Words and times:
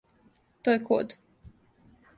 То 0.67 0.75
је 0.77 0.81
код. 0.89 1.15